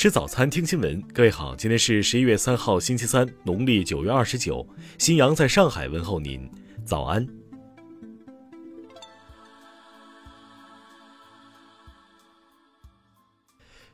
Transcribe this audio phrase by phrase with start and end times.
[0.00, 0.98] 吃早餐，听新闻。
[1.12, 4.66] 各位好，今天是十一月三号，星期三，农历九月二十九。
[4.96, 6.50] 新阳在上海问候您，
[6.86, 7.28] 早安。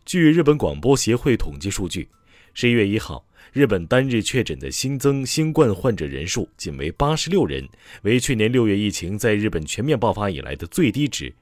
[0.04, 2.08] 据日本广播协会统计数据，
[2.54, 7.68] 十一月一号，日本单日确诊的新增新冠患者人数仅为八十六人，
[8.02, 11.34] 为去年六月疫情在日本全面爆发以来的最低值。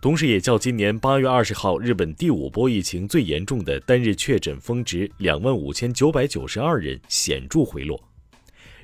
[0.00, 8.02] 同时，也较今年八月二十号日本第五波疫情最严重的单日确诊峰值两万五千九百九十二人显著回落。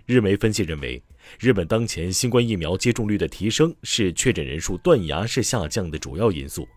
[0.05, 1.03] 日媒分析认为，
[1.41, 6.69] 日本当前新冠疫苗接种率的提升是确诊人数断崖式下降的主要因素。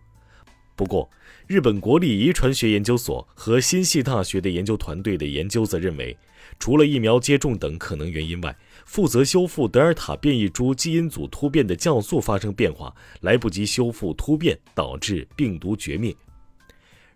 [0.74, 1.10] 不过，
[1.46, 6.16] 日本国立遗传学研究所和新系大学的研究团队的研究则认为，
[6.60, 16.14] 除了疫苗接种等可能原因外，负责修复德尔塔变异株基因组突变的酵素发生变化，来不及修复突变，导致病毒绝灭。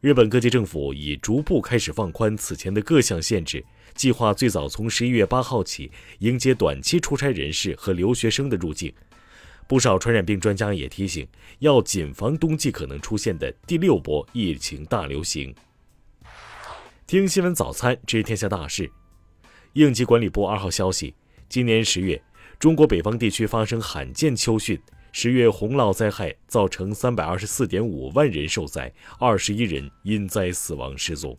[0.01, 3.63] 日本各界政府已逐步开始放宽此前的各项限制，
[3.95, 8.93] 计划最早从十一月八号起迎接短期出差人士和留学生的入境。
[9.67, 11.27] 不少传染病专家也提醒，
[11.59, 15.55] 要谨防冬季可能出现的第六波疫情大流行。
[17.07, 18.91] 听新闻早餐知天下大事，
[19.75, 21.15] 应急管理部二号消息。
[21.49, 22.23] 今年十月，
[22.61, 24.81] 中国北方地区发生罕见秋汛，
[25.11, 31.37] 十月洪涝灾害造成三百二十四点五万人受灾，二十一人因灾死亡失踪。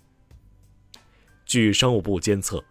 [1.45, 2.61] 据商务部监测，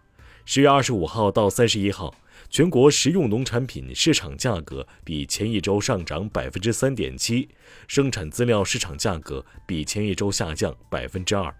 [0.45, 2.13] 十月二十五号到三十一号，
[2.51, 7.49] 全国食用农产品市场价格比前一周上涨百分之三点七，
[7.87, 11.51] 生产资料市场价格比前一周下降百分之二。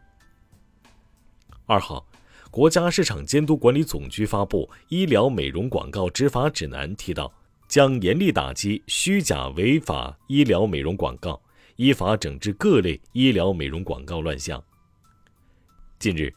[1.66, 2.06] 二号。
[2.56, 7.30] 国家市场监督管理总局发布《医疗美容广告执法指南》，提到
[7.68, 11.42] 将严厉打击虚假违法医疗美容广告，
[11.76, 14.64] 依法整治各类医疗美容广告乱象。
[16.00, 16.34] 近日，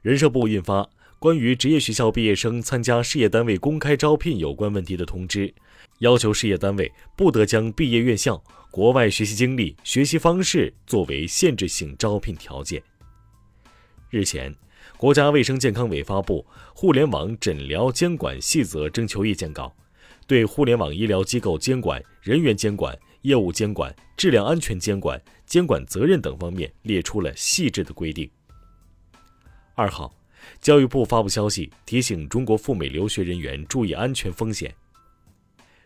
[0.00, 0.80] 人社部印发
[1.18, 5.48] 《关于职业学校毕业生参加事业单位公开招聘有关问题的通知》，
[5.98, 12.82] 要求事业单位不得将毕业院校、国外学习经历、学习方式作为限制性招聘条件。
[14.08, 14.50] 日前。
[14.98, 16.44] 国家卫生健康委发布
[16.74, 19.72] 《互联网诊疗监管细则》征求意见稿，
[20.26, 28.28] 对互联网医疗机构监管、人员监管、业务监管、质量安全监管、监管责任等方面列出了细致的规定。
[29.76, 30.12] 二号，
[30.60, 34.74] 教育部发布消息，提醒中国赴美留学人员注意安全风险。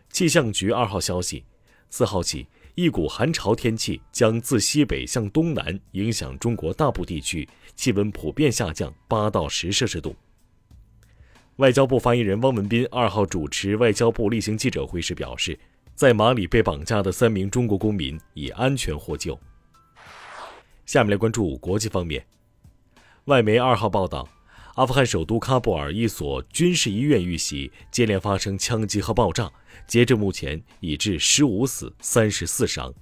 [0.09, 1.45] 气象局二号消息，
[1.91, 2.47] 四号起。
[2.75, 10.15] 一股寒潮天气将自西北向东南影响中国大部地区，气温普遍下降八到十摄氏度。
[11.57, 15.59] 外交部发言人汪文斌二号主持外交部例行记者会时表示，
[15.93, 19.39] 在马里被绑架的三名中国公民已安全获救。
[20.87, 22.25] 下面来关注国际方面，
[23.25, 24.27] 外媒二号报道。
[24.75, 29.51] 阿富汗首都喀布尔一所军事医院遇袭，接连发生枪击和爆炸，
[29.87, 32.93] 截至目前已致十五死三十四伤。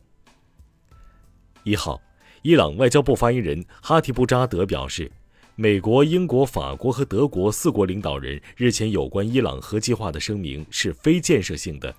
[1.64, 2.02] 一号，
[2.42, 5.12] 伊朗外交部发言人哈提布扎德表示，
[5.56, 11.94] 美国、英国、法国和德国四国领导人日前有关伊朗核计划的声明是非建设性的。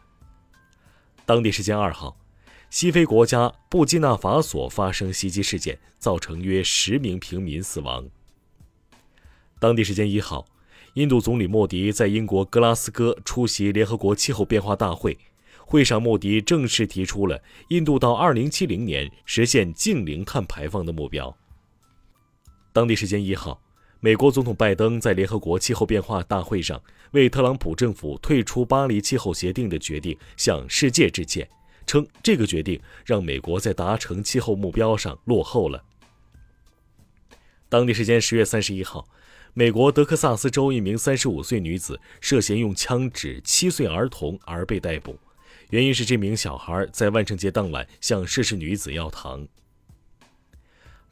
[1.25, 2.17] 当地时间二号，
[2.71, 8.09] 西非国家布基纳法索发生袭击事件，造成约十名平民死亡。
[9.61, 10.45] 当地时间一号，
[10.95, 15.17] 印度总理莫迪在英国格拉斯哥出席联合国气候变化大会。
[15.65, 21.35] 会上，莫迪正式提出了印度到2070年实现净零碳排放的目标。
[22.75, 23.59] 当地时间一号，
[24.01, 26.79] 美国总统拜登在联合国气候变化大会上
[27.13, 31.49] 为特朗普政府退出巴黎气候协定的决定向世界致歉，
[31.87, 35.83] 称这个决定让美国在达成气候目标上落后了。
[37.71, 39.09] 当地时间十月三十一号。
[39.55, 45.19] 美国德克萨斯州一名三十五岁女子涉嫌用枪指七岁儿童而被逮捕，
[45.69, 49.47] 原因是这名小孩在万圣节当晚向涉事女子要糖。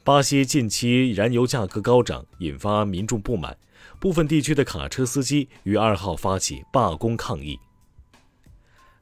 [0.03, 3.55] 巴西近期燃油价格高涨，引发民众不满，
[3.99, 7.59] 部分地区的卡车司机于二号发起罢工抗议。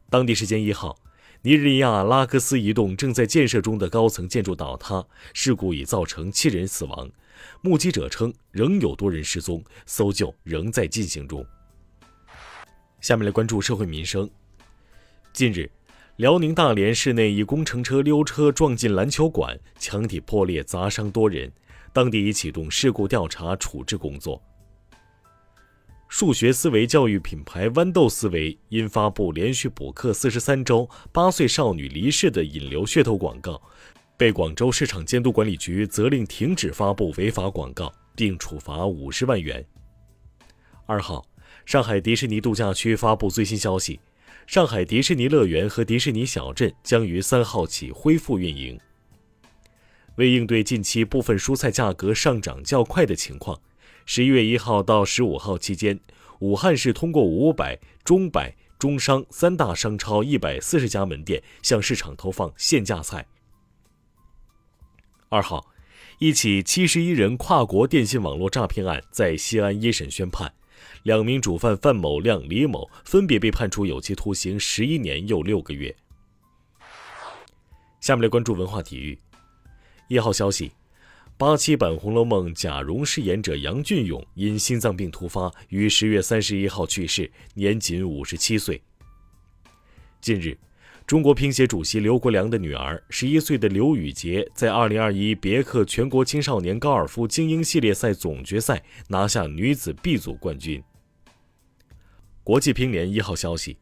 [0.09, 0.97] 当地时间一号，
[1.43, 7.09] 尼日利亚拉各斯一栋正在建设中的高层建筑倒塌，事故已造成七人死亡。
[7.61, 11.45] 目击者称，仍有多人失踪，搜救仍在进行中。
[13.01, 14.29] 下面来关注社会民生。
[15.31, 15.69] 近日，
[16.17, 21.51] 辽宁大连市内一工程车溜车撞进篮球馆，墙体破裂，砸伤多人，
[21.93, 24.41] 当地已启动事故调查处置工作。
[26.09, 33.61] 数学思维教育品牌豌豆思维因发布连续补课四十三周八岁少女离世的引流噱头广告。
[34.19, 39.65] 被广州市场监督管理局责令停止发布违法广告，并处罚五十万元。
[40.85, 41.25] 二号，
[41.65, 43.97] 上海迪士尼度假区发布最新消息，
[44.45, 48.77] 上海迪士尼乐园和迪士尼小镇将于三号起恢复运营。
[50.15, 53.57] 为应对近期部分蔬菜价格上涨较快的情况，
[54.05, 55.97] 十一月一号到十五号期间，
[56.39, 63.25] 武汉市通过五百、中百、中商三大商超一百四十家门店向市场投放限价菜。
[65.31, 65.67] 二号，
[66.17, 70.51] 一起七十一人跨国电信网络诈骗案在西安一审宣判，
[71.03, 75.95] 两名主犯范某亮、李某分别被判处有期徒刑十一年又六个月。
[78.01, 79.15] 下面来关注文化体育。
[80.07, 80.71] 一号消息，
[81.37, 88.81] 八七版《红楼梦》贾蓉饰演者杨俊勇因心脏病突发，于十月三十一号去世，年仅五十七岁。
[90.21, 90.57] 近日。
[91.09, 100.83] 中国乒协主席刘国梁的女儿，十一岁的刘雨洁，在二零二一别克全国青少年高尔夫精英系列赛总决赛拿下女子 B 组冠军。
[102.43, 103.79] 国际乒联一号消息，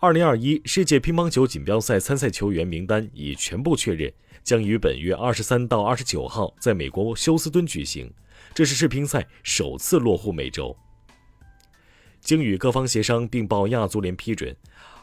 [0.00, 4.10] 二零二一世界乒乓球锦标赛参赛球员名单已全部确认，
[4.42, 8.10] 将于本月二十三到二十九号在美国休斯敦举行，
[8.54, 10.74] 这是世乒赛首次落户美洲。
[12.22, 14.56] 经与各方协商并报亚足联批准。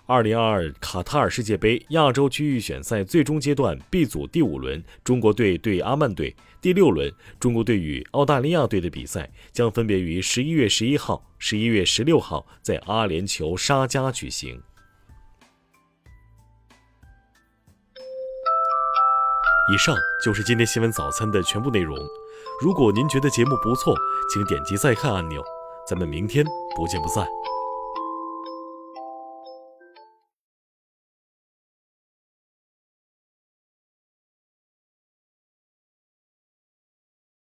[0.09, 14.59] 二零二二卡塔尔世界杯亚洲区域选赛最终阶段 B 组第五轮，中国队对阿曼队；第六轮，中国队与澳大利亚队的比赛将分别于十一月十一号、十一月十六号在阿联酋沙迦举行。
[19.71, 19.95] 以上
[20.25, 21.95] 就是今天新闻早餐的全部内容。
[22.63, 23.95] 如果您觉得节目不错，
[24.33, 25.39] 请点击再看按钮。
[25.87, 26.43] 咱们明天
[26.75, 27.27] 不见不散。